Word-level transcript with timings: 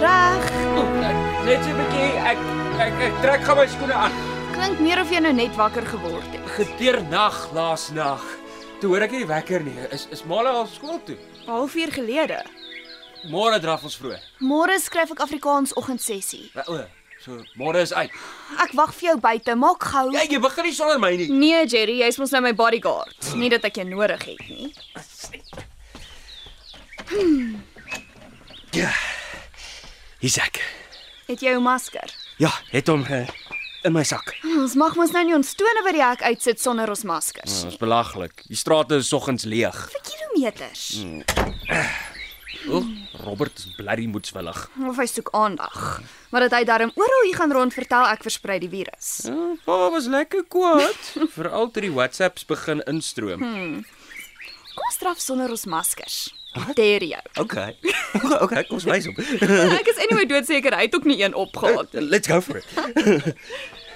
Reg. 0.00 0.42
Net 1.44 1.62
so 1.64 1.70
'n 1.70 1.78
bietjie 1.80 2.08
ek 2.32 2.38
ek, 2.78 2.92
ek 3.08 3.14
trek 3.22 3.42
gou 3.46 3.54
my 3.56 3.66
skoene 3.66 3.94
aan. 3.94 4.12
Klink 4.54 4.80
meer 4.80 5.00
of 5.00 5.10
jy 5.10 5.20
nou 5.20 5.32
net 5.32 5.54
wakker 5.56 5.86
geword 5.86 6.26
het. 6.32 6.44
Gedeernag 6.56 7.52
laas 7.54 7.90
nag. 7.90 8.22
Toe 8.80 8.90
hoor 8.90 9.02
ek 9.02 9.10
nie 9.12 9.26
wekker 9.26 9.62
nie. 9.62 9.74
Is 9.90 10.06
is 10.10 10.22
Mala 10.24 10.50
al 10.50 10.66
skool 10.66 11.00
toe? 11.04 11.16
'n 11.16 11.50
Halfuur 11.50 11.90
gelede. 11.92 12.42
Môre 13.30 13.58
draf 13.60 13.82
ons 13.84 13.96
vroeg. 13.96 14.20
Môre 14.40 14.78
skryf 14.80 15.10
ek 15.10 15.20
Afrikaans 15.20 15.72
oggendsessie. 15.74 16.50
O, 16.68 16.84
so 17.24 17.42
môre 17.56 17.80
is 17.82 17.92
uit. 17.92 18.10
Ek 18.62 18.72
wag 18.74 18.92
vir 18.94 19.08
jou 19.10 19.18
buite. 19.20 19.54
Maak 19.56 19.82
gou. 19.82 20.12
Ja, 20.12 20.22
jy 20.22 20.38
begin 20.38 20.64
nie 20.64 20.72
sonder 20.72 20.98
my 20.98 21.16
nie. 21.16 21.28
Nee, 21.28 21.66
Jerry, 21.66 21.98
jy's 21.98 22.18
mos 22.18 22.30
nou 22.30 22.40
my 22.42 22.52
bodyguard. 22.54 23.34
Nie 23.34 23.48
dat 23.50 23.64
ek 23.64 23.74
jou 23.74 23.84
nodig 23.88 24.22
het 24.24 24.48
nie. 24.48 24.74
Ja. 28.70 28.90
Hier's 30.18 30.38
ek. 30.42 30.58
Het 31.28 31.42
jy 31.44 31.52
jou 31.54 31.60
masker? 31.62 32.10
Ja, 32.42 32.50
het 32.72 32.88
hom 32.90 33.04
uh, 33.06 33.20
in 33.86 33.94
my 33.94 34.02
sak. 34.06 34.32
Ons 34.58 34.74
mag 34.78 34.96
mos 34.98 35.12
nou 35.14 35.22
nie 35.28 35.36
ons 35.36 35.52
tone 35.58 35.82
by 35.86 35.92
die 35.94 36.02
hek 36.02 36.24
uitsit 36.26 36.60
sonder 36.62 36.90
ons 36.90 37.04
maskers 37.06 37.52
Dit 37.60 37.68
nie. 37.68 37.72
is 37.74 37.80
belaglik. 37.80 38.42
Die 38.50 38.58
strate 38.58 38.98
is 39.02 39.10
soggens 39.12 39.46
leeg. 39.48 39.76
Vir 39.94 40.04
kilometers. 40.08 40.84
O, 42.68 42.80
Robert 43.22 43.54
is 43.62 43.68
bloody 43.78 44.08
moedswillig. 44.10 44.58
Of 44.88 44.98
hy 44.98 45.06
soek 45.08 45.30
aandag. 45.36 45.76
Maar 46.32 46.48
dat 46.48 46.56
hy 46.58 46.62
darm 46.68 46.90
oral 46.98 47.26
hier 47.28 47.36
gaan 47.38 47.54
rond 47.54 47.72
vertel 47.76 48.08
ek 48.10 48.24
versprei 48.26 48.58
die 48.64 48.70
virus. 48.72 49.12
Ja, 49.28 49.52
pa 49.64 49.76
was 49.94 50.08
lekker 50.10 50.42
kwaad. 50.50 51.12
Veral 51.36 51.70
toe 51.70 51.84
die 51.86 51.92
WhatsApps 51.94 52.48
begin 52.50 52.82
instroom. 52.90 53.44
Kom 54.74 54.88
ons 54.88 54.98
straf 54.98 55.22
sonder 55.22 55.54
ons 55.54 55.68
maskers. 55.70 56.18
Deur 56.74 57.04
jou. 57.04 57.22
Okay. 57.40 57.76
okay, 58.44 58.64
kom 58.64 58.78
ons 58.78 58.86
wys 58.88 59.08
hom. 59.08 59.18
Ek 59.80 59.90
is 59.92 60.00
anyway 60.06 60.26
doodseker 60.30 60.76
hy 60.76 60.88
het 60.88 60.94
ook 60.98 61.08
nie 61.08 61.20
een 61.22 61.34
opgehad. 61.34 61.92
Let's 61.92 62.28
go 62.30 62.40
for 62.40 62.62
it. 62.62 62.66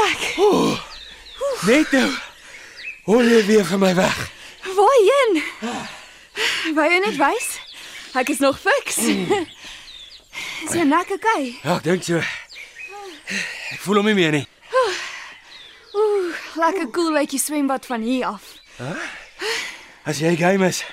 maar 0.00 0.10
afslek. 0.12 0.36
Net 1.66 1.90
nou. 1.90 2.10
Hol 3.04 3.24
jy 3.24 3.40
weer 3.46 3.64
van 3.66 3.78
my 3.78 3.94
weg. 3.94 4.18
Waarheen? 4.76 5.42
Wou 6.74 6.86
jy 6.86 7.00
net 7.04 7.16
wys? 7.18 7.48
Ek 8.18 8.28
is 8.32 8.38
nog 8.42 8.58
fiks. 8.60 8.98
Is 9.06 10.74
jou 10.76 10.84
nek 10.86 11.10
okay? 11.14 11.56
Ja, 11.62 11.76
ek 11.78 11.86
dink 11.86 12.06
so. 12.06 12.20
Ek 12.20 13.80
voel 13.84 14.00
hom 14.00 14.10
nie 14.10 14.16
meer 14.18 14.34
nie. 14.34 14.46
Ooh, 15.90 16.30
lekker 16.60 16.90
cool 16.94 17.12
lyk 17.16 17.32
die 17.32 17.42
swembad 17.42 17.86
van 17.88 18.04
hier 18.06 18.28
af. 18.30 18.52
As 20.06 20.20
jy 20.22 20.36
game 20.38 20.68
is, 20.70 20.84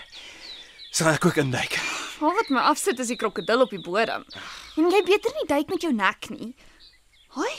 sal 0.91 1.13
ek 1.13 1.29
ook 1.29 1.39
induik. 1.44 1.78
Al 2.18 2.34
wat 2.34 2.50
my 2.50 2.63
afsit 2.72 2.97
is 3.00 3.12
die 3.13 3.19
krokodil 3.19 3.62
op 3.68 3.74
die 3.74 3.81
bodem. 3.84 4.25
En 4.78 4.89
jy 4.89 5.03
beter 5.06 5.34
nie 5.38 5.50
duik 5.50 5.69
met 5.69 5.85
jou 5.85 5.94
nek 5.94 6.31
nie. 6.34 6.56
Hoi. 7.38 7.51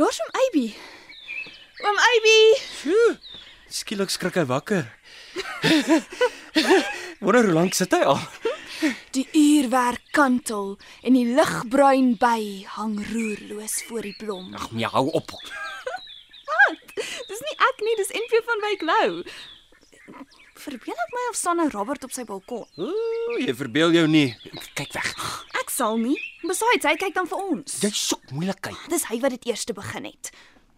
Daar's 0.00 0.18
hom 0.18 0.30
Abby. 0.46 0.74
Oom 1.84 1.98
Abby. 2.00 2.38
Sjoe. 2.80 3.18
Skielik 3.68 4.08
skrik 4.08 4.38
hy 4.40 4.46
wakker. 4.48 4.86
Wonder 7.20 7.44
hoe 7.44 7.52
lank 7.52 7.76
sit 7.76 7.92
hy 7.92 8.00
al? 8.08 8.22
Die 9.12 9.26
uurwerk 9.36 10.06
kantel 10.16 10.78
en 11.04 11.18
die 11.18 11.26
ligbruin 11.36 12.14
by 12.22 12.40
hang 12.78 12.96
roerloos 13.10 13.76
voor 13.90 14.08
die 14.08 14.14
blom. 14.16 14.48
Ag, 14.56 14.70
nee, 14.72 14.88
hou 14.88 15.04
op. 15.20 15.36
Dis 16.96 17.44
nie 17.44 17.56
ek 17.68 17.84
nie, 17.84 17.98
dis 18.00 18.16
NP 18.24 18.40
van 18.48 18.64
Wyk 18.64 18.88
Lou. 18.88 19.10
Verbeel 20.64 21.04
ek 21.04 21.16
my 21.18 21.28
of 21.28 21.36
staan 21.36 21.60
nou 21.60 21.68
Robert 21.76 22.08
op 22.08 22.16
sy 22.16 22.24
balkon? 22.24 22.64
Ooh, 22.80 23.36
jy 23.36 23.52
verbeel 23.52 23.92
jou 24.00 24.08
nie. 24.08 24.30
Kyk 24.80 24.96
weg. 24.96 25.12
Ek 25.70 25.76
sal 25.78 26.00
nie. 26.02 26.16
Besides, 26.42 26.82
hy 26.82 26.96
kyk 26.98 27.14
dan 27.14 27.28
vir 27.30 27.38
ons. 27.46 27.76
Jy 27.78 27.90
soek 27.94 28.32
moeilikheid. 28.34 28.78
Dis 28.90 29.04
hy 29.06 29.20
wat 29.22 29.36
dit 29.36 29.44
eerste 29.52 29.70
begin 29.76 30.08
het. 30.08 30.32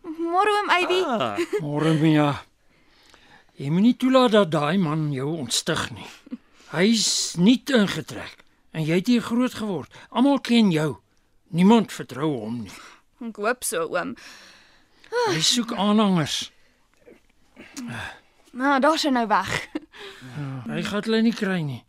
Môre 0.04 0.52
oom 0.52 0.68
Abby. 0.74 0.98
Ah, 1.08 1.38
Môre 1.64 1.94
Mia. 1.96 2.26
Jy 3.56 3.70
moenie 3.72 3.94
toelaat 3.96 4.34
dat 4.36 4.50
daai 4.52 4.76
man 4.82 5.06
jou 5.16 5.30
ontstig 5.40 5.86
nie. 5.96 6.04
Hy's 6.74 7.38
nie 7.40 7.56
ingetrek 7.72 8.44
en 8.76 8.84
jy 8.84 8.98
het 9.00 9.08
hier 9.08 9.24
groot 9.24 9.56
geword. 9.56 9.88
Almal 10.12 10.42
ken 10.44 10.68
jou. 10.74 10.98
Niemand 11.56 11.88
vertrou 11.92 12.28
hom 12.44 12.60
nie. 12.66 12.76
Ek 13.24 13.40
hoop 13.40 13.64
so 13.64 13.88
oom. 13.88 14.12
Hy 15.32 15.40
soek 15.40 15.72
aanhangers. 15.72 16.50
Nou, 18.52 18.76
daar's 18.84 19.08
hy 19.08 19.14
nou 19.16 19.24
weg. 19.32 19.56
Hy 20.66 20.82
gaan 20.86 21.02
hulle 21.04 21.22
nie 21.22 21.32
kry 21.34 21.60
nie. 21.62 21.84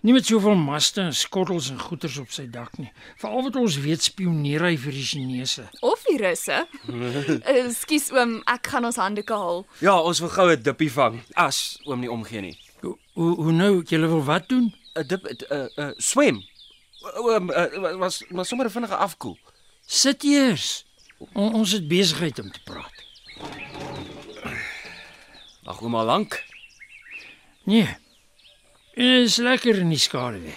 Nie 0.00 0.12
met 0.12 0.26
soveel 0.26 0.54
maste 0.58 1.00
en 1.00 1.14
skottels 1.14 1.70
en 1.70 1.78
goeters 1.78 2.16
op 2.18 2.30
sy 2.32 2.46
dak 2.50 2.78
nie. 2.78 2.90
Veral 3.20 3.42
wat 3.42 3.56
ons 3.56 3.76
weet 3.84 4.02
spioneer 4.02 4.64
hy 4.64 4.76
vir 4.76 4.92
die 4.92 5.04
Chinese. 5.04 5.66
Of 5.80 6.02
die 6.08 6.16
russe. 6.22 6.62
Ekskuus 7.52 8.10
oom, 8.16 8.38
ek 8.46 8.66
gaan 8.72 8.84
ons 8.88 8.96
handdoeke 8.96 9.34
haal. 9.34 9.64
ja, 9.80 9.94
ons 10.00 10.20
wil 10.20 10.28
gou 10.32 10.48
'n 10.50 10.62
dippie 10.62 10.90
vang. 10.92 11.20
As 11.34 11.78
oom 11.84 12.00
nie 12.00 12.10
omgee 12.10 12.40
nie. 12.40 12.56
Hoe 12.80 12.96
hoe, 13.14 13.52
nou, 13.52 13.82
jy 13.84 13.98
wil 13.98 14.24
wat 14.24 14.48
doen? 14.48 14.72
'n 14.94 15.06
Dip 15.06 15.24
'n 15.24 15.36
uh, 15.50 15.66
uh, 15.76 15.92
swem. 15.98 16.42
Oom 17.20 17.46
was 17.98 18.24
maar 18.30 18.44
sommer 18.46 18.66
'n 18.66 18.70
vinnige 18.70 18.96
afkoel. 18.96 19.38
Sit 19.86 20.24
eers. 20.24 20.84
O, 21.34 21.48
ons 21.50 21.72
het 21.72 21.88
besigheid 21.88 22.38
om 22.38 22.50
te 22.50 22.60
praat. 22.64 22.96
Ag, 25.64 25.80
oom 25.82 25.94
al 25.94 26.04
lank. 26.04 26.44
Nee. 27.66 27.88
Is 28.94 29.36
lekker 29.42 29.78
in 29.82 29.90
die 29.90 29.98
skaduwee. 29.98 30.54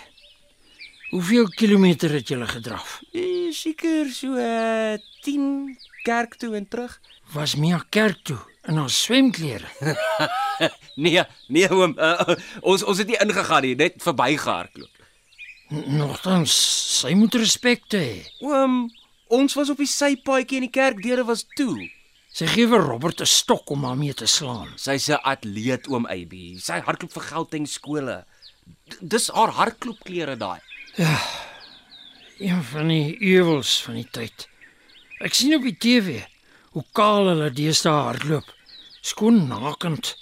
Hoeveel 1.09 1.47
kilometer 1.57 2.11
het 2.13 2.29
jy 2.29 2.37
gedraf? 2.45 2.99
Eh, 3.17 3.49
Seker 3.51 4.11
so 4.13 4.37
uh, 4.37 4.93
10 5.25 5.73
kerk 6.05 6.35
toe 6.37 6.53
en 6.55 6.67
terug. 6.69 6.99
Was 7.33 7.55
Mia 7.57 7.81
kerk 7.89 8.21
toe 8.23 8.37
in 8.69 8.77
haar 8.77 8.89
swemklere. 8.89 9.65
Nee, 10.99 11.21
nee 11.47 11.67
oom, 11.71 11.93
uh, 11.95 12.35
ons 12.67 12.81
ons 12.83 12.97
het 12.99 13.07
nie 13.07 13.15
ingegaan 13.23 13.63
nie, 13.63 13.75
net 13.79 14.01
verbygehardloop. 14.03 15.05
Nogtans, 15.95 16.51
sy 16.99 17.13
moet 17.15 17.37
respek 17.39 17.85
hê. 17.93 18.25
Oom, 18.43 18.81
ons 19.31 19.55
was 19.55 19.71
op 19.71 19.79
die 19.79 19.87
sypaadjie 19.87 20.59
en 20.59 20.65
die 20.67 20.73
kerkdeure 20.75 21.23
was 21.29 21.45
toe. 21.55 21.87
Sy 22.39 22.45
gee 22.47 22.67
vir 22.71 22.79
Robert 22.87 23.19
'n 23.21 23.25
stok 23.27 23.71
om 23.75 23.83
haar 23.83 23.97
mee 23.99 24.13
te 24.13 24.25
slaan. 24.25 24.69
Sy's 24.77 25.09
'n 25.09 25.19
atleet 25.23 25.87
oom 25.91 26.05
Abby. 26.05 26.57
Sy 26.57 26.79
hardloop 26.87 27.11
vir 27.11 27.23
Gauteng 27.31 27.67
skole. 27.67 28.25
D- 28.89 28.97
Dis 29.01 29.27
haar 29.33 29.51
hardloopklere 29.51 30.37
daai. 30.37 30.59
Een 32.39 32.63
van 32.63 32.87
die 32.87 33.17
ewels 33.19 33.81
van 33.83 33.95
die 33.99 34.07
tyd. 34.11 34.47
Ek 35.19 35.33
sien 35.33 35.55
op 35.55 35.63
die 35.67 35.75
TV 35.77 36.23
hoe 36.71 36.83
kaal 36.93 37.27
hulle 37.27 37.49
deesdae 37.51 38.03
hardloop. 38.07 38.47
Skoon 39.01 39.47
nakend. 39.47 40.15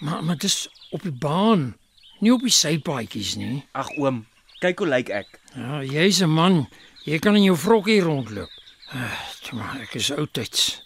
Maar 0.00 0.24
maar 0.24 0.36
dis 0.38 0.68
op 0.90 1.02
die 1.02 1.12
baan, 1.12 1.76
nie 2.20 2.32
op 2.32 2.40
die 2.42 2.50
sypaadjies 2.50 3.36
nie. 3.36 3.62
Ag 3.72 3.90
oom, 3.98 4.26
kyk 4.60 4.78
hoe 4.78 4.88
lyk 4.88 5.08
ek. 5.10 5.38
Ja, 5.54 5.82
jy's 5.82 6.20
'n 6.22 6.30
man. 6.30 6.66
Jy 7.04 7.18
kan 7.18 7.36
in 7.36 7.42
jou 7.44 7.56
vrokkie 7.56 8.00
rondloop. 8.00 8.48
Toe 9.44 9.58
maar 9.58 9.80
ek 9.84 9.94
is 10.00 10.10
oudtyds. 10.10 10.80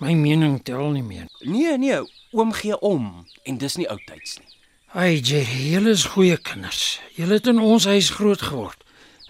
My 0.00 0.14
mening 0.16 0.62
tel 0.64 0.94
nie 0.94 1.04
meer. 1.04 1.26
Nee, 1.44 1.76
nee, 1.78 1.98
oom 2.32 2.54
gee 2.56 2.78
om 2.80 3.26
en 3.44 3.58
dis 3.60 3.76
nie 3.76 3.88
oudtyds 3.88 4.38
nie. 4.40 4.48
Ai, 4.96 5.20
Jerry, 5.20 5.68
julle 5.70 5.92
is 5.94 6.06
goeie 6.14 6.38
kinders. 6.40 6.98
Julle 7.14 7.36
het 7.36 7.46
in 7.46 7.60
ons 7.62 7.84
huis 7.86 8.08
groot 8.16 8.40
geword. 8.42 8.80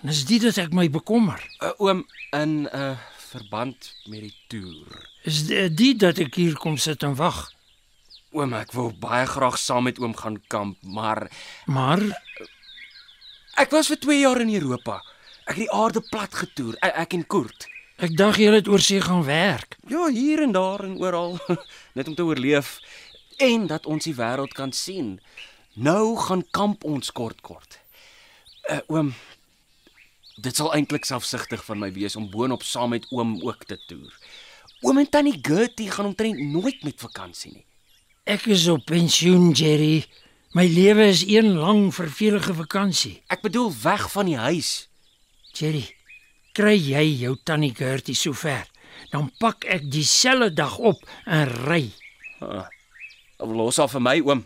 En 0.00 0.08
dis 0.08 0.22
dit 0.28 0.40
dat 0.46 0.60
ek 0.62 0.76
my 0.76 0.86
bekommer. 0.88 1.42
Uh, 1.58 1.74
oom 1.82 2.04
in 2.32 2.64
'n 2.64 2.68
uh, 2.70 2.94
verband 3.30 3.90
met 4.06 4.22
die 4.24 4.36
toer. 4.48 5.08
Is 5.28 5.42
dit 5.50 5.76
dit 5.76 5.98
dat 5.98 6.18
ek 6.18 6.34
hier 6.34 6.54
kom 6.56 6.78
sit 6.78 7.02
en 7.02 7.18
wag. 7.18 7.50
Oom, 8.32 8.54
ek 8.54 8.72
wil 8.72 8.94
baie 8.94 9.26
graag 9.26 9.58
saam 9.58 9.84
met 9.90 9.98
oom 9.98 10.14
gaan 10.16 10.38
kamp, 10.46 10.78
maar 10.82 11.28
Maar 11.66 12.00
ek 13.58 13.70
was 13.70 13.90
vir 13.90 13.98
2 13.98 14.20
jaar 14.20 14.40
in 14.40 14.54
Europa. 14.54 15.02
Ek 15.44 15.56
het 15.58 15.66
die 15.66 15.72
aarde 15.74 16.00
plat 16.00 16.34
getoer, 16.34 16.78
ek, 16.80 16.94
ek 16.94 17.12
en 17.12 17.26
Koert. 17.26 17.68
Ek 18.00 18.16
dink 18.16 18.40
jy 18.40 18.50
het 18.54 18.68
oor 18.68 18.82
see 18.82 19.00
gaan 19.04 19.24
werk. 19.26 19.76
Ja, 19.88 20.08
hier 20.08 20.42
en 20.42 20.52
daar 20.56 20.84
en 20.84 20.98
oral, 21.00 21.38
net 21.96 22.08
om 22.08 22.16
te 22.16 22.24
oorleef 22.24 22.78
en 23.40 23.66
dat 23.70 23.86
ons 23.86 24.04
die 24.04 24.16
wêreld 24.16 24.52
kan 24.56 24.72
sien. 24.72 25.18
Nou 25.74 26.16
gaan 26.16 26.44
kamp 26.52 26.84
ons 26.84 27.12
kort 27.12 27.40
kort. 27.40 27.78
Uh, 28.70 28.80
oom, 28.92 29.14
dit 30.40 30.56
sal 30.56 30.72
eintlik 30.76 31.08
selfsugtig 31.08 31.64
van 31.64 31.80
my 31.80 31.90
wees 31.94 32.16
om 32.16 32.28
boonop 32.32 32.64
saam 32.66 32.92
met 32.94 33.06
oom 33.14 33.38
ook 33.44 33.64
te 33.68 33.78
toer. 33.88 34.12
Oom 34.84 35.00
en 35.00 35.08
tannie 35.08 35.38
Gertie 35.42 35.90
gaan 35.90 36.12
omtrent 36.12 36.40
nooit 36.40 36.82
met 36.84 37.00
vakansie 37.00 37.52
nie. 37.52 37.64
Ek 38.28 38.46
is 38.52 38.66
op 38.68 38.84
pensioen, 38.88 39.50
Jerry. 39.56 40.04
My 40.56 40.66
lewe 40.68 41.08
is 41.10 41.24
een 41.26 41.54
lang 41.58 41.88
vervelige 41.94 42.54
vakansie. 42.54 43.20
Ek 43.32 43.42
bedoel 43.42 43.72
weg 43.82 44.06
van 44.12 44.28
die 44.28 44.38
huis. 44.38 44.88
Jerry, 45.56 45.84
kry 46.56 46.76
jy 46.76 47.04
jou 47.22 47.36
tannie 47.44 47.74
Gertie 47.76 48.16
sover, 48.18 48.66
dan 49.12 49.30
pak 49.40 49.64
ek 49.64 49.88
dieselfde 49.90 50.52
dag 50.54 50.78
op 50.78 51.02
en 51.26 51.48
ry. 51.66 51.84
Uh, 52.40 52.66
los 53.38 53.78
af 53.78 53.94
vir 53.96 54.04
my 54.04 54.18
oom. 54.20 54.44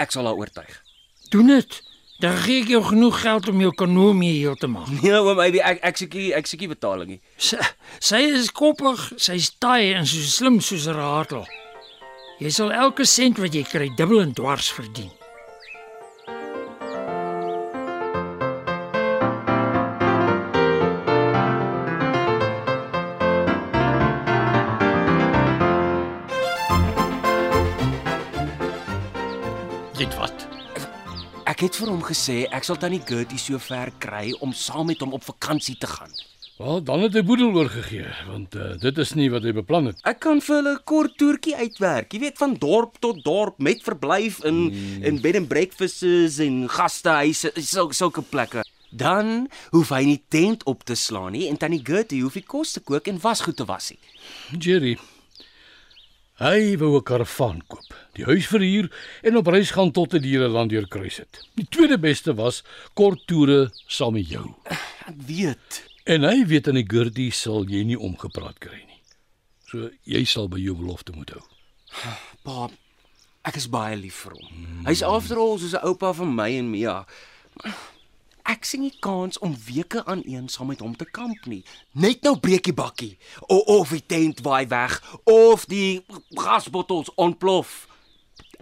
Ek 0.00 0.12
sal 0.14 0.26
haar 0.26 0.38
oortuig. 0.38 0.76
Doen 1.30 1.52
dit. 1.52 1.80
Dan 2.22 2.36
gee 2.38 2.62
ek 2.62 2.68
jou 2.70 2.82
genoeg 2.86 3.16
geld 3.24 3.48
om 3.50 3.62
jou 3.64 3.72
kanoe 3.74 4.12
mee 4.14 4.36
heel 4.38 4.54
te 4.54 4.68
maak. 4.70 4.90
Nee 5.02 5.16
oom, 5.18 5.34
baby, 5.38 5.58
ek 5.58 5.80
ek 5.82 5.98
sekie 6.04 6.28
ek 6.38 6.46
sekie 6.46 6.70
betaling 6.70 7.16
nie. 7.16 7.20
Sy, 7.36 7.58
sy 7.98 8.20
is 8.36 8.52
koppig, 8.54 9.00
sy's 9.18 9.50
taai 9.58 9.94
en 9.96 10.06
so 10.06 10.22
slim 10.22 10.60
soos 10.62 10.86
'n 10.86 10.94
ratel. 10.94 11.46
Jy 12.38 12.50
sal 12.50 12.70
elke 12.74 13.04
sent 13.06 13.38
wat 13.42 13.54
jy 13.54 13.64
kry 13.66 13.90
dubbel 13.98 14.22
en 14.22 14.32
dwars 14.34 14.70
verdien. 14.70 15.10
Dit 30.02 30.16
wat? 30.18 30.34
Ek 31.46 31.60
het 31.62 31.76
vir 31.78 31.90
hom 31.92 32.00
gesê 32.02 32.40
ek 32.50 32.64
sal 32.66 32.78
tannie 32.82 32.98
Gertie 33.06 33.38
so 33.38 33.60
ver 33.62 33.92
kry 34.02 34.32
om 34.42 34.50
saam 34.50 34.88
met 34.90 34.98
hom 35.04 35.12
op 35.14 35.22
vakansie 35.22 35.76
te 35.78 35.86
gaan. 35.86 36.10
Wel, 36.56 36.80
dan 36.88 37.04
het 37.04 37.14
hy 37.14 37.22
boedel 37.26 37.52
oorgegee, 37.54 38.08
want 38.26 38.56
uh, 38.58 38.72
dit 38.82 38.98
is 38.98 39.12
nie 39.14 39.28
wat 39.30 39.46
hy 39.46 39.52
beplan 39.54 39.92
het. 39.92 40.02
Ek 40.10 40.18
kan 40.24 40.42
vir 40.42 40.56
hulle 40.56 40.72
'n 40.74 40.82
kort 40.90 41.14
toertjie 41.22 41.54
uitwerk. 41.54 42.10
Jy 42.10 42.20
weet 42.24 42.42
van 42.42 42.58
dorp 42.58 42.98
tot 42.98 43.22
dorp 43.22 43.62
met 43.62 43.86
verblyf 43.86 44.42
in 44.42 44.58
mm. 44.72 45.06
in 45.06 45.22
bed 45.22 45.38
and 45.38 45.48
breakfasts 45.48 46.42
en 46.42 46.66
gastehuise, 46.66 47.54
sulke 47.62 47.94
sulke 47.94 48.26
plekke. 48.26 48.66
Dan 48.90 49.46
hoef 49.70 49.94
hy 49.94 50.02
nie 50.02 50.22
tent 50.26 50.66
op 50.66 50.82
te 50.82 50.98
slaan 50.98 51.38
nie 51.38 51.46
en 51.46 51.56
tannie 51.56 51.84
Gertie 51.84 52.24
hoef 52.26 52.34
nie 52.34 52.48
kos 52.56 52.74
te 52.74 52.82
kook 52.82 53.06
en 53.06 53.22
wasgoed 53.22 53.56
te 53.56 53.70
was 53.70 53.94
nie. 53.94 54.02
Jerry. 54.58 54.98
Hy 56.42 56.74
wou 56.74 56.96
'n 56.98 57.04
karavaan 57.06 57.60
koop, 57.70 57.94
die 58.18 58.24
huis 58.24 58.46
verhuur 58.50 58.90
en 59.22 59.36
op 59.36 59.46
reis 59.46 59.70
gaan 59.70 59.92
tot 59.94 60.12
hy 60.12 60.18
die 60.18 60.32
hele 60.34 60.48
land 60.48 60.70
deurkruis 60.70 61.16
het. 61.22 61.38
Die 61.54 61.66
tweede 61.70 61.98
beste 61.98 62.34
was 62.34 62.64
kort 62.94 63.22
toere 63.26 63.70
saam 63.86 64.12
met 64.18 64.28
jou. 64.28 64.54
Ek 65.06 65.14
weet. 65.26 65.86
En 66.04 66.26
hy 66.26 66.42
weet 66.46 66.66
aan 66.68 66.80
die 66.80 66.88
Gurdie 66.88 67.30
sal 67.30 67.64
jy 67.70 67.84
nie 67.84 67.98
omgepraat 67.98 68.58
kry 68.58 68.80
nie. 68.82 69.02
So 69.70 69.90
jy 70.02 70.24
sal 70.24 70.48
by 70.48 70.58
jou 70.58 70.74
belofte 70.74 71.14
moet 71.14 71.30
hou. 71.30 71.44
Pa, 72.42 72.68
ek 73.46 73.56
is 73.56 73.68
baie 73.70 73.96
lief 73.96 74.24
vir 74.26 74.32
hom. 74.32 74.48
Mm. 74.50 74.86
Hy's 74.86 75.02
after 75.06 75.38
all 75.38 75.58
soos 75.58 75.74
'n 75.78 75.86
oupa 75.86 76.12
vir 76.12 76.26
my 76.26 76.50
en 76.58 76.70
Mia. 76.70 77.06
Ek 78.48 78.66
sien 78.66 78.82
nie 78.82 78.94
kans 79.04 79.38
om 79.38 79.54
weke 79.66 80.02
aan 80.10 80.22
een 80.26 80.48
saam 80.50 80.72
met 80.72 80.82
hom 80.82 80.96
te 80.98 81.06
kamp 81.06 81.46
nie. 81.46 81.62
Net 81.92 82.22
nou 82.26 82.34
breek 82.42 82.66
die 82.66 82.74
bakkie 82.74 83.14
o, 83.46 83.58
of 83.78 83.92
die 83.94 84.02
tent 84.06 84.42
waai 84.42 84.66
weg 84.70 84.98
of 85.30 85.66
die 85.70 86.02
gasbottels 86.34 87.12
ontplof. 87.14 87.86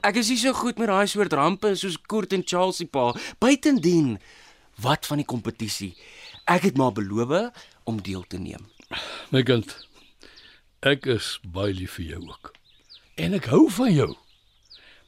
Ek 0.05 0.21
is 0.21 0.31
nie 0.33 0.39
so 0.41 0.53
goed 0.57 0.79
met 0.81 0.89
daai 0.89 1.09
soort 1.09 1.33
rampe 1.37 1.75
soos 1.77 1.99
Koert 2.09 2.33
en 2.37 2.45
Charles 2.45 2.81
se 2.81 2.87
pa. 2.89 3.11
Buitendien, 3.41 4.19
wat 4.81 5.09
van 5.09 5.21
die 5.21 5.29
kompetisie? 5.29 5.95
Ek 6.49 6.65
het 6.69 6.81
maar 6.81 6.93
beloof 6.97 7.53
om 7.85 8.01
deel 8.03 8.25
te 8.29 8.41
neem. 8.41 8.69
My 9.31 9.43
kind, 9.47 9.73
ek 10.83 11.07
is 11.07 11.39
baie 11.45 11.75
lief 11.77 11.99
vir 12.01 12.17
jou 12.17 12.23
ook. 12.29 12.53
En 13.21 13.37
ek 13.37 13.51
hou 13.53 13.67
van 13.77 13.93
jou. 13.93 14.11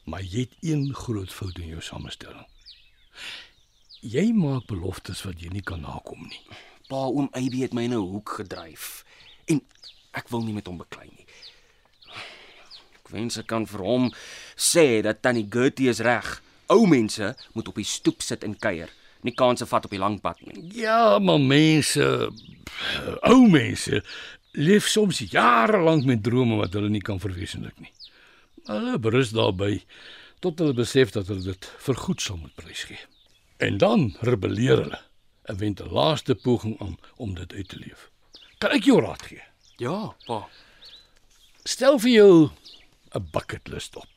Maar 0.05 0.23
jy 0.23 0.45
het 0.45 0.55
een 0.61 0.89
groot 0.93 1.31
fout 1.31 1.57
in 1.59 1.73
jou 1.73 1.81
samestelling. 1.81 2.45
Jy 4.03 4.33
maak 4.35 4.65
beloftes 4.67 5.21
wat 5.23 5.39
jy 5.39 5.47
nie 5.53 5.63
kan 5.63 5.79
nakom 5.79 6.25
nie. 6.27 6.41
Pa 6.91 7.05
oom 7.07 7.29
Aby 7.31 7.61
het 7.63 7.73
my 7.73 7.85
in 7.87 7.93
'n 7.95 8.03
hoek 8.11 8.35
gedryf 8.39 9.05
en 9.47 9.61
ek 10.11 10.27
wil 10.29 10.43
nie 10.43 10.53
met 10.53 10.67
hom 10.67 10.77
beklei 10.77 11.07
nie. 11.07 11.25
Ek 12.99 13.07
wens 13.09 13.37
ek 13.37 13.47
kan 13.47 13.65
vir 13.65 13.79
hom 13.79 14.11
sê 14.57 15.01
dat 15.01 15.21
tannie 15.21 15.47
Gertie 15.49 15.87
is 15.87 15.99
reg. 15.99 16.41
Ou 16.67 16.85
mense 16.85 17.35
moet 17.53 17.67
op 17.67 17.75
die 17.75 17.85
stoep 17.85 18.21
sit 18.21 18.43
en 18.43 18.59
kuier, 18.59 18.89
nie 19.21 19.33
kansse 19.33 19.65
vat 19.65 19.85
op 19.85 19.91
die 19.91 19.99
lang 19.99 20.19
pad 20.21 20.41
nie. 20.41 20.69
Ja, 20.73 21.19
maar 21.19 21.39
mense, 21.39 22.29
ou 23.21 23.47
mense, 23.47 24.03
leef 24.51 24.87
soms 24.87 25.19
jare 25.19 25.79
lank 25.81 26.03
met 26.05 26.23
drome 26.23 26.55
wat 26.55 26.73
hulle 26.73 26.89
nie 26.89 27.01
kan 27.01 27.19
verwesenlik 27.19 27.79
nie. 27.79 27.93
Hulle 28.65 28.99
berus 28.99 29.31
daarby 29.31 29.83
tot 30.39 30.59
hulle 30.59 30.73
besef 30.73 31.11
dat 31.11 31.27
hulle 31.27 31.41
dit 31.41 31.71
vergoed 31.77 32.21
sal 32.21 32.37
moet 32.37 32.55
prysgee. 32.55 32.99
En 33.63 33.77
dan 33.77 34.15
rebelleer 34.19 34.77
hulle 34.77 34.99
en 35.43 35.57
wend 35.57 35.81
'n 35.81 35.93
laaste 35.97 36.35
poging 36.35 36.79
aan 36.79 36.97
om 37.15 37.33
dit 37.33 37.53
uit 37.53 37.67
te 37.67 37.77
leef. 37.79 38.09
Kan 38.57 38.71
ek 38.71 38.83
jou 38.83 39.01
raad 39.01 39.21
gee? 39.21 39.43
Ja, 39.77 40.15
pa. 40.25 40.49
Stel 41.63 41.99
vir 41.99 42.11
jou 42.11 42.49
'n 43.15 43.27
bucket 43.31 43.67
list 43.67 43.95
op. 43.95 44.09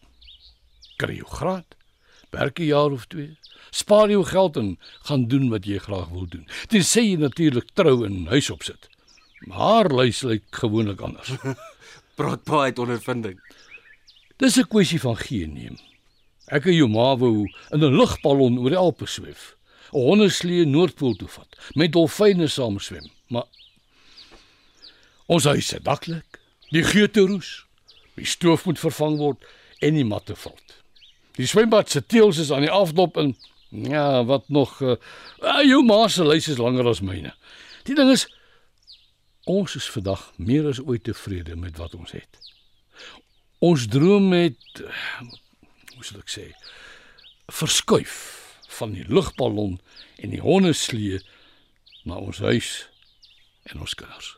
Kry 0.96 1.14
jou 1.16 1.28
graad, 1.28 1.76
werk 2.30 2.58
'n 2.58 2.64
jaar 2.74 2.90
of 2.90 3.06
twee, 3.06 3.38
spaar 3.70 4.10
jou 4.10 4.24
geld 4.24 4.56
en 4.56 4.78
gaan 5.02 5.28
doen 5.28 5.48
wat 5.48 5.64
jy 5.64 5.78
graag 5.78 6.08
wil 6.08 6.26
doen. 6.26 6.48
Dit 6.68 6.82
sê 6.82 7.00
jy 7.00 7.16
natuurlik 7.16 7.70
trou 7.74 8.04
en 8.04 8.26
huis 8.26 8.50
opsit. 8.50 8.88
Maar 9.46 9.94
lys 9.94 10.22
lyk 10.22 10.44
gewoonlik 10.50 11.00
anders. 11.00 11.30
Praat 12.16 12.42
pa 12.44 12.62
uit 12.62 12.78
ondervinding. 12.78 13.38
Dis 14.36 14.56
'n 14.56 14.66
kwessie 14.68 15.00
van 15.00 15.16
gee 15.16 15.44
en 15.44 15.52
neem. 15.52 15.78
Ek 16.46 16.68
en 16.70 16.76
jou 16.76 16.88
ma 16.88 17.16
wou 17.18 17.46
in 17.74 17.82
'n 17.82 17.96
lugballon 17.98 18.58
oor 18.58 18.70
die 18.70 18.78
Alpe 18.78 19.06
sweef. 19.06 19.56
'n 19.92 19.98
Hondeslee 19.98 20.64
Noordpool 20.64 21.14
toe 21.16 21.28
vat, 21.28 21.56
met 21.74 21.92
dolfyne 21.92 22.48
saam 22.48 22.78
swem, 22.78 23.10
maar 23.28 23.46
ons 25.26 25.44
huis 25.44 25.66
se 25.66 25.80
daklek, 25.82 26.40
die 26.70 26.82
geute 26.82 27.20
roes, 27.26 27.66
die 28.14 28.26
stoof 28.26 28.64
moet 28.66 28.78
vervang 28.78 29.18
word 29.18 29.44
en 29.80 29.94
die 29.94 30.04
matte 30.04 30.36
valt. 30.36 30.76
Die 31.36 31.46
swembad 31.46 31.90
se 31.90 32.00
teëls 32.00 32.38
is 32.38 32.52
aan 32.52 32.64
die 32.64 32.72
afdop 32.72 33.16
en 33.16 33.36
ja, 33.68 34.24
wat 34.24 34.48
nog 34.48 34.80
uh, 34.80 34.96
jou 35.66 35.82
ma 35.84 36.06
se 36.08 36.24
lys 36.24 36.48
is 36.48 36.58
langer 36.58 36.86
as 36.88 37.02
myne. 37.04 37.34
Die 37.84 37.94
ding 37.94 38.10
is 38.10 38.26
ons 39.46 39.76
is 39.76 39.88
vandag 39.90 40.32
meer 40.36 40.66
as 40.68 40.80
ooit 40.82 41.04
tevrede 41.06 41.56
met 41.56 41.76
wat 41.78 41.94
ons 41.94 42.14
het. 42.16 42.38
Ons 43.58 43.86
droom 43.90 44.32
het 44.32 44.82
hoe 45.96 46.04
sal 46.04 46.20
ek 46.20 46.32
sê 46.32 46.46
verskuif 47.52 48.16
van 48.78 48.92
die 48.92 49.06
lugballon 49.08 49.78
en 50.20 50.34
die 50.34 50.42
hondeslee 50.42 51.20
na 52.06 52.18
ons 52.20 52.38
huis 52.44 52.70
en 53.70 53.80
ons 53.82 53.94
kinders. 53.98 54.34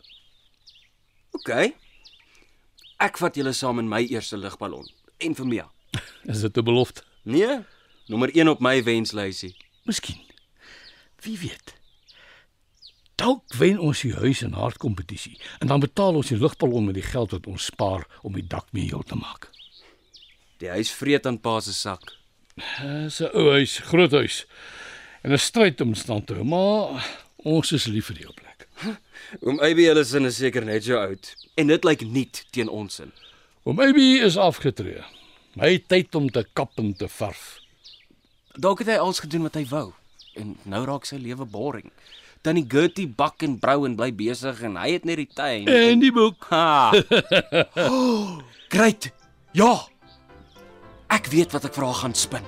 OK. 1.37 1.51
Ek 2.99 3.19
vat 3.21 3.37
julle 3.39 3.53
saam 3.55 3.83
in 3.83 3.91
my 3.91 4.03
eerste 4.07 4.39
lugballon 4.41 4.87
en 5.25 5.35
vir 5.39 5.51
Mia. 5.51 5.67
Is 6.33 6.45
dit 6.45 6.57
'n 6.57 6.65
belofte? 6.65 7.03
Nee, 7.23 7.61
nommer 8.07 8.31
1 8.35 8.49
op 8.49 8.61
my 8.61 8.83
wenslysie. 8.83 9.57
Miskien. 9.85 10.25
Wie 11.21 11.39
weet. 11.39 11.75
Dalk 13.19 13.55
wen 13.59 13.79
ons 13.79 14.01
die 14.01 14.15
huis 14.15 14.43
en 14.47 14.53
hart 14.53 14.79
kompetisie 14.79 15.41
en 15.59 15.67
dan 15.67 15.81
betaal 15.81 16.15
ons 16.15 16.29
die 16.31 16.39
lugballon 16.39 16.85
met 16.85 16.95
die 16.95 17.09
geld 17.09 17.31
wat 17.31 17.47
ons 17.47 17.65
spaar 17.65 18.07
om 18.23 18.33
die 18.33 18.47
dak 18.47 18.71
mee 18.73 18.85
heel 18.85 19.03
te 19.03 19.19
maak. 19.19 19.51
Die 20.59 20.71
huis 20.75 20.91
vreet 20.91 21.27
aan 21.27 21.39
pa 21.39 21.61
se 21.63 21.73
sak. 21.73 22.15
Dis 22.59 23.21
'n 23.23 23.31
ou 23.35 23.51
huis, 23.55 23.79
groot 23.79 24.13
huis. 24.13 24.47
En 25.23 25.33
'n 25.33 25.39
stryd 25.39 25.81
om 25.81 25.95
stand 25.95 26.27
te 26.27 26.35
hou, 26.35 26.45
maar 26.45 27.07
ons 27.37 27.73
is 27.73 27.87
lief 27.87 28.07
vir 28.07 28.17
die 28.17 28.27
ou 28.27 28.35
plek. 28.35 28.67
Oom 29.47 29.61
Aby 29.61 29.87
hulle 29.87 30.05
sin 30.05 30.25
is 30.27 30.37
seker 30.37 30.65
net 30.65 30.85
so 30.85 30.99
oud 30.99 31.35
en 31.55 31.67
dit 31.67 31.85
lyk 31.85 32.01
niet 32.01 32.47
teen 32.51 32.69
ons 32.69 32.95
sin. 32.95 33.13
Oom 33.65 33.81
Aby 33.81 34.19
is 34.25 34.37
afgetree. 34.37 35.03
Hy 35.59 35.73
het 35.73 35.89
tyd 35.89 36.15
om 36.15 36.29
te 36.31 36.45
kap 36.53 36.79
en 36.79 36.95
te 36.95 37.09
verf. 37.09 37.59
Dalk 38.55 38.79
het 38.79 38.89
hy 38.89 38.99
alles 38.99 39.21
gedoen 39.21 39.43
wat 39.43 39.55
hy 39.55 39.67
wou 39.71 39.93
en 40.35 40.57
nou 40.65 40.85
raak 40.87 41.07
sy 41.07 41.17
lewe 41.17 41.45
boring. 41.45 41.93
Tannie 42.43 42.67
Gertie 42.69 43.07
bak 43.07 43.43
en 43.43 43.59
brou 43.59 43.85
en 43.87 43.97
bly 43.97 44.13
besig 44.15 44.63
en 44.63 44.77
hy 44.77 44.93
het 44.93 45.05
net 45.05 45.17
die 45.17 45.31
tuin. 45.35 45.69
En 45.69 45.99
die 46.03 46.13
boek. 46.15 46.47
Ha. 46.51 46.93
oh, 47.87 48.39
great. 48.75 49.11
Ja. 49.53 49.89
Ek 51.09 51.27
weet 51.33 51.53
wat 51.57 51.65
ek 51.65 51.75
vir 51.77 51.85
haar 51.89 52.01
gaan 52.03 52.15
spin. 52.15 52.45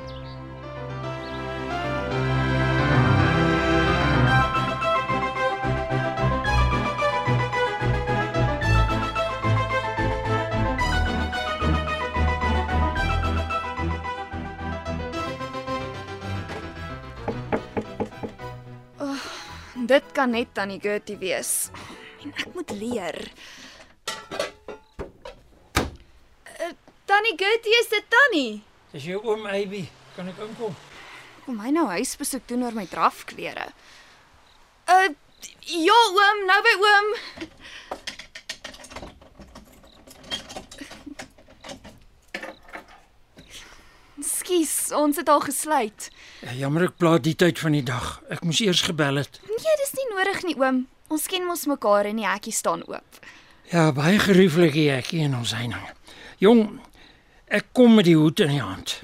Dit 19.91 20.13
kan 20.15 20.31
net 20.31 20.53
Tannie 20.55 20.79
Gertie 20.79 21.17
wees. 21.19 21.71
En 22.23 22.31
ek 22.37 22.53
moet 22.55 22.71
leer. 22.79 23.17
Tannie 27.21 27.37
Gertie, 27.37 27.73
is 27.81 27.89
dit 27.89 28.05
Tannie? 28.09 28.63
Dis 28.93 29.05
jou 29.05 29.19
oom 29.29 29.43
Abby. 29.45 29.83
Kan 30.17 30.31
ek 30.31 30.39
inkom? 30.41 30.73
Kom 31.45 31.59
hy 31.61 31.69
nou 31.77 31.83
huisbesoek 31.91 32.47
doen 32.49 32.63
oor 32.65 32.73
my 32.73 32.87
drafklere? 32.89 33.67
Uh 34.89 35.11
ja 35.69 35.99
oom, 36.15 36.41
nou 36.49 36.57
by 36.65 36.73
oom. 36.81 37.11
Skus, 44.25 44.75
ons 44.97 45.21
het 45.21 45.29
al 45.29 45.45
gesluit. 45.45 46.09
Ja, 46.41 46.57
jammer 46.65 46.89
ek 46.89 46.97
plaat 46.97 47.29
die 47.29 47.37
tyd 47.37 47.61
van 47.61 47.77
die 47.77 47.85
dag. 47.85 48.15
Ek 48.33 48.49
moes 48.49 48.65
eers 48.65 48.87
gebel 48.89 49.21
het. 49.21 49.43
Nee, 49.45 49.79
dis 49.85 49.97
nie 50.01 50.09
nodig 50.17 50.41
nie 50.49 50.57
oom. 50.57 50.87
Ons 51.13 51.29
ken 51.29 51.45
mos 51.45 51.69
mekaar 51.69 52.09
en 52.09 52.25
die 52.25 52.31
hekkie 52.33 52.57
staan 52.57 52.89
oop. 52.89 53.25
Ja, 53.69 53.91
baie 53.93 54.17
gerieflike 54.17 54.89
hekkie 54.89 55.27
in 55.29 55.37
ons 55.37 55.53
heining. 55.53 55.85
Jong, 56.41 56.81
ek 57.51 57.73
kom 57.77 57.99
met 57.99 58.07
die 58.07 58.17
hoed 58.17 58.41
in 58.45 58.55
die 58.55 58.63
hand. 58.63 59.01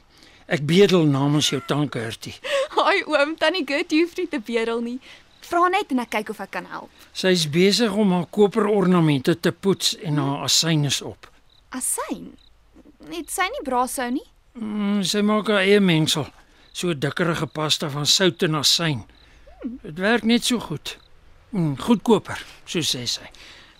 Ek 0.46 0.62
bedel 0.66 1.06
namens 1.10 1.50
jou 1.50 1.60
tanke 1.66 1.98
Hertie. 1.98 2.34
Haai 2.76 3.02
oom, 3.10 3.34
Tannie 3.38 3.64
Gertie 3.66 4.04
hoef 4.04 4.14
nie 4.18 4.28
te 4.30 4.38
bedel 4.38 4.82
nie. 4.84 4.98
Vra 5.46 5.66
net 5.70 5.92
en 5.94 6.02
ek 6.02 6.12
kyk 6.14 6.30
of 6.34 6.40
ek 6.42 6.52
kan 6.56 6.66
help. 6.70 6.90
Sy's 7.14 7.46
besig 7.50 7.94
om 7.94 8.14
haar 8.14 8.26
koperornamente 8.34 9.36
te 9.38 9.52
poets 9.52 9.94
en 10.02 10.18
haar 10.22 10.46
asynes 10.46 11.00
op. 11.06 11.28
Asyn. 11.74 12.32
Net 13.10 13.30
sy 13.30 13.46
nie 13.52 13.62
brasou 13.66 14.08
nie. 14.14 14.26
Mm, 14.58 15.02
sy 15.06 15.22
maak 15.26 15.50
haar 15.52 15.66
eie 15.66 15.82
mengsel, 15.82 16.26
so 16.74 16.94
dikkerige 16.94 17.46
pasta 17.50 17.90
van 17.92 18.06
sout 18.10 18.42
en 18.46 18.58
asyn. 18.62 19.04
Dit 19.82 19.98
werk 20.02 20.26
net 20.26 20.46
so 20.46 20.62
goed. 20.62 20.96
Mm, 21.52 21.76
goedkoper, 21.82 22.42
so 22.66 22.82
sê 22.82 23.04
sy. 23.10 23.26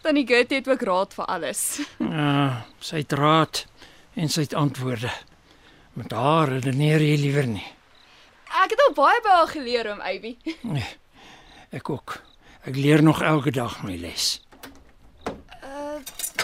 Tannie 0.06 0.26
Gertie 0.26 0.61
het 0.61 0.68
ook 0.70 0.85
raad 0.87 1.14
vir 1.18 1.26
alles. 1.35 1.64
Ja, 1.99 2.66
sy 2.78 3.02
het 3.02 3.14
raad 3.18 3.64
en 4.16 4.32
sy 4.32 4.46
het 4.46 4.54
antwoorde. 4.56 5.11
Met 5.96 6.12
haar 6.12 6.49
redeneer 6.56 7.00
jy 7.04 7.16
liewer 7.20 7.46
nie. 7.49 7.66
Ek 8.64 8.73
het 8.73 8.82
al 8.87 8.94
baie 8.96 9.20
by 9.25 9.35
haar 9.38 9.50
geleer 9.52 9.92
om 9.92 10.00
Abby. 10.00 10.37
Nee. 10.76 10.88
Ek 11.75 11.90
ook. 11.90 12.18
Ek 12.66 12.76
leer 12.76 13.02
nog 13.02 13.20
elke 13.23 13.50
dag 13.52 13.82
my 13.85 13.96
les. 14.00 14.37
Uh 15.61 15.99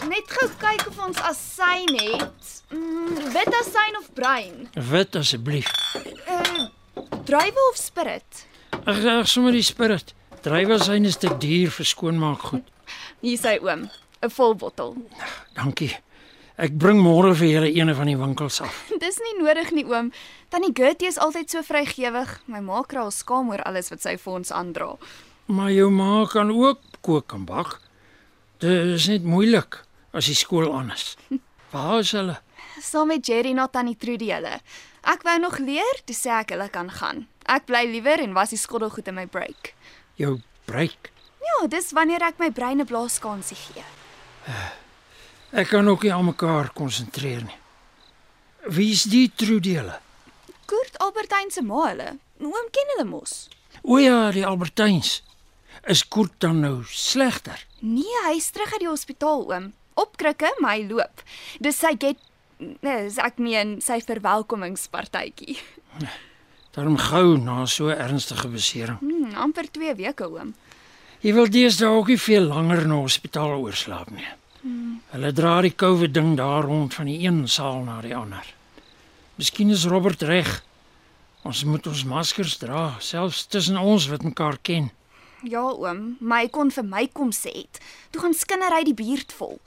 net 0.09 0.27
gou 0.35 0.49
kyk 0.59 0.87
of 0.91 0.97
ons 0.99 1.21
asyn 1.29 1.93
het. 2.01 2.49
Mm, 2.75 3.29
wit 3.35 3.53
asyn 3.61 3.99
of 4.01 4.09
bruin? 4.17 4.65
Wit 4.91 5.17
asseblief. 5.17 5.71
Uh 6.27 6.67
druiwe 7.29 7.69
of 7.71 7.79
spirit? 7.79 8.47
Ag, 8.83 9.05
ag 9.07 9.29
sommer 9.31 9.55
die 9.55 9.63
spirit. 9.63 10.15
Drywersyn 10.43 11.07
is 11.07 11.17
te 11.23 11.31
duur 11.39 11.71
vir 11.71 11.87
skoonmaak 11.87 12.49
goed. 12.51 12.71
Hier 13.23 13.39
sy 13.39 13.55
oom, 13.63 13.87
'n 14.21 14.31
vol 14.35 14.57
bottel. 14.59 14.97
Dankie. 15.55 15.93
Ek 16.61 16.75
bring 16.77 16.99
môre 17.01 17.33
vir 17.39 17.49
julle 17.49 17.71
een 17.73 17.95
van 17.97 18.11
die 18.11 18.17
winkels 18.19 18.61
af. 18.61 18.83
Dis 19.05 19.19
nie 19.25 19.39
nodig 19.41 19.71
nie 19.73 19.87
oom. 19.89 20.11
Tannie 20.53 20.73
Gertie 20.77 21.09
is 21.09 21.19
altyd 21.19 21.51
so 21.51 21.63
vrygewig. 21.65 22.35
My 22.47 22.61
ma 22.61 22.83
kry 22.85 23.01
al 23.01 23.13
skaam 23.15 23.49
oor 23.53 23.63
alles 23.65 23.89
wat 23.93 24.05
sy 24.05 24.19
vir 24.21 24.35
ons 24.37 24.53
aandra. 24.53 24.91
Maar 25.49 25.73
jou 25.73 25.89
ma 25.91 26.27
kan 26.29 26.53
ook 26.53 26.83
kook 27.01 27.33
en 27.33 27.47
bak. 27.49 27.79
Dit 28.61 28.95
is 28.99 29.09
net 29.09 29.25
moeilik 29.25 29.81
as 30.13 30.29
die 30.29 30.37
skool 30.37 30.69
aan 30.77 30.93
is. 30.93 31.17
Waar 31.73 32.03
is 32.05 32.13
hulle? 32.13 32.37
Saam 32.85 33.09
met 33.09 33.27
Jerry 33.27 33.55
na 33.57 33.67
Tannie 33.73 33.97
Trudy 33.97 34.29
hulle. 34.35 34.59
Ek 35.09 35.25
wou 35.27 35.39
nog 35.41 35.57
leer, 35.59 36.03
toe 36.07 36.15
sê 36.15 36.31
ek 36.37 36.53
hulle 36.55 36.69
kan 36.71 36.93
gaan. 36.93 37.25
Ek 37.51 37.65
bly 37.67 37.87
liewer 37.91 38.21
en 38.23 38.37
was 38.37 38.53
die 38.53 38.61
skottelgoed 38.61 39.09
in 39.11 39.17
my 39.19 39.25
break. 39.27 39.73
Jou 40.21 40.37
breek. 40.69 41.11
Ja, 41.43 41.67
dis 41.67 41.91
wanneer 41.97 42.23
ek 42.29 42.39
my 42.39 42.53
brein 42.55 42.81
'n 42.81 42.87
blaaskansie 42.87 43.57
gee. 43.57 43.85
Ek 45.53 45.69
kan 45.69 45.89
ook 45.89 46.03
nie 46.03 46.13
aan 46.13 46.31
mekaar 46.31 46.71
konsentreer 46.73 47.43
nie. 47.45 47.59
Wie 48.73 48.93
is 48.95 49.03
die 49.05 49.27
Trudele? 49.37 49.99
Kurt 50.65 50.97
Albertyn 51.05 51.51
se 51.53 51.61
ma 51.63 51.83
hulle. 51.91 52.15
Oom 52.41 52.71
ken 52.73 52.93
hulle 52.95 53.05
mos. 53.05 53.51
O 53.85 53.99
ja, 54.01 54.31
die 54.33 54.47
Albertyns. 54.49 55.21
Is 55.85 56.07
Kurt 56.09 56.39
dan 56.41 56.63
nou 56.65 56.81
slegter? 56.89 57.67
Nee, 57.85 58.25
hy 58.29 58.37
is 58.39 58.49
terug 58.55 58.73
uit 58.73 58.85
die 58.87 58.89
hospitaal 58.89 59.45
oom. 59.51 59.71
Op 60.01 60.17
krikke, 60.17 60.55
maar 60.65 60.79
hy 60.79 60.87
loop. 60.89 61.21
Dis 61.61 61.83
sy 61.85 61.99
get 62.01 62.21
nee, 62.57 63.11
ek 63.13 63.41
meen 63.43 63.77
sy 63.85 64.01
verwelkomingspartytjie. 64.09 65.59
Daarom 66.73 66.97
gou 66.97 67.37
na 67.37 67.67
so 67.69 67.93
ernstige 67.93 68.49
besering. 68.49 69.03
Hmm, 69.05 69.35
amper 69.37 69.69
2 69.69 69.99
weke 70.01 70.33
oom. 70.33 70.55
Jy 71.21 71.35
wil 71.37 71.51
deesdae 71.53 71.93
ook 71.93 72.09
nie 72.09 72.19
veel 72.19 72.49
langer 72.49 72.87
in 72.87 72.95
'n 72.97 73.05
hospitaal 73.05 73.61
oorslaap 73.61 74.09
nie. 74.11 74.31
Hmm. 74.63 75.01
Hulle 75.11 75.33
dra 75.35 75.57
die 75.65 75.75
COVID 75.75 76.15
ding 76.15 76.37
daar 76.39 76.65
rond 76.65 76.95
van 76.95 77.09
die 77.11 77.19
een 77.27 77.49
saal 77.51 77.83
na 77.83 78.01
die 78.01 78.15
ander. 78.17 78.47
Miskien 79.35 79.71
is 79.75 79.89
Robert 79.91 80.23
reg. 80.23 80.61
Ons 81.43 81.65
moet 81.67 81.87
ons 81.91 82.05
maskers 82.07 82.57
dra, 82.61 82.93
selfs 83.03 83.47
tussen 83.51 83.77
ons 83.77 84.07
wat 84.07 84.23
mekaar 84.23 84.61
ken. 84.63 84.93
Ja 85.43 85.65
oom, 85.75 86.17
maar 86.21 86.45
hy 86.45 86.51
kon 86.55 86.71
vir 86.71 86.87
my 86.87 87.09
kom 87.11 87.33
sê 87.35 87.51
het. 87.57 87.81
Toe 88.15 88.23
gaan 88.23 88.37
skinnery 88.39 88.85
die 88.87 88.95
buurt 88.95 89.35
vol. 89.35 89.59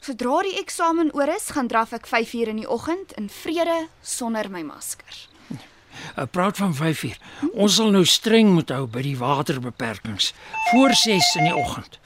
Sodra 0.00 0.38
die 0.46 0.56
eksamen 0.56 1.12
oor 1.12 1.28
is, 1.28 1.50
gaan 1.52 1.68
draf 1.68 1.92
ek 1.92 2.08
5uur 2.08 2.54
in 2.54 2.62
die 2.62 2.70
oggend 2.70 3.12
in 3.20 3.28
vrede 3.28 3.82
sonder 4.00 4.48
my 4.48 4.62
masker. 4.64 5.26
Ek 6.16 6.32
praat 6.32 6.56
van 6.56 6.72
5uur. 6.72 7.18
Ons 7.52 7.76
sal 7.76 7.92
nou 7.92 8.06
streng 8.08 8.54
moet 8.54 8.72
hou 8.72 8.86
by 8.88 9.04
die 9.04 9.18
waterbeperkings 9.20 10.32
voor 10.70 10.96
6 10.96 11.34
in 11.42 11.50
die 11.50 11.56
oggend. 11.56 12.00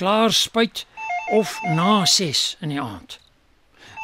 Klaar 0.00 0.32
spuit 0.32 0.86
of 1.32 1.60
na 1.62 2.04
6 2.04 2.56
in 2.60 2.68
die 2.68 2.80
aand. 2.80 3.18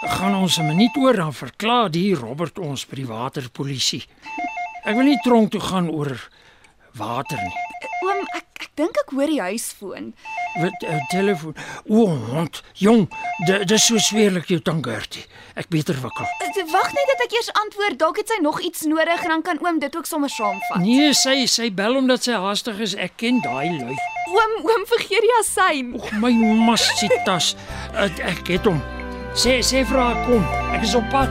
Gaan 0.01 0.35
ons 0.35 0.59
'n 0.59 0.67
minuut 0.67 0.97
oor 0.97 1.17
dan 1.17 1.35
verklaar 1.35 1.91
die 1.91 2.15
Robert 2.15 2.59
ons 2.59 2.87
by 2.87 2.97
die 2.97 3.07
waterpolisie. 3.07 4.05
Ek 4.85 4.95
wil 4.95 5.05
nie 5.05 5.21
tronk 5.23 5.51
toe 5.51 5.61
gaan 5.61 5.91
oor 5.91 6.29
water 6.97 7.37
nie. 7.37 7.59
Oom, 8.05 8.25
ek 8.35 8.47
ek 8.61 8.71
dink 8.75 8.97
ek 8.97 9.11
hoor 9.11 9.27
die 9.27 9.41
huisfoon. 9.41 10.15
Wat 10.59 10.83
uh, 10.83 10.97
telefoon. 11.09 11.55
O, 11.87 12.07
hond, 12.33 12.63
jong, 12.75 13.05
dis 13.47 13.85
so 13.87 13.99
sweerlik 14.03 14.49
jou 14.51 14.59
tangertie. 14.67 15.23
Ek 15.55 15.69
beter 15.71 15.95
wikkel. 16.03 16.27
Uh, 16.43 16.65
Wag 16.73 16.89
net 16.97 17.13
dat 17.13 17.23
ek 17.27 17.37
eers 17.39 17.51
antwoord. 17.63 17.99
Dalk 18.01 18.19
het 18.19 18.33
sy 18.33 18.41
nog 18.43 18.59
iets 18.67 18.83
nodig 18.91 19.23
en 19.23 19.35
dan 19.37 19.45
kan 19.47 19.61
oom 19.63 19.79
dit 19.83 19.97
ook 19.97 20.09
sommer 20.11 20.33
saamvat. 20.33 20.83
Nee, 20.83 21.13
sy 21.15 21.45
sy 21.51 21.71
bel 21.75 22.01
omdat 22.01 22.27
sy 22.27 22.35
haastig 22.35 22.83
is. 22.83 22.97
Ek 22.99 23.15
ken 23.21 23.39
daai 23.45 23.71
lui. 23.79 23.95
Oom, 24.31 24.57
oom 24.67 24.89
vergeet 24.91 25.23
die 25.27 25.37
asyn. 25.39 25.95
O, 25.99 26.03
my 26.23 26.33
massitas. 26.67 27.55
Ek, 27.95 28.19
ek 28.35 28.55
het 28.57 28.67
hom. 28.71 28.83
Sê 29.39 29.61
sê 29.63 29.85
haar 29.87 30.19
kom. 30.27 30.43
Ek 30.75 30.83
is 30.87 30.97
op 30.99 31.07
pad. 31.15 31.31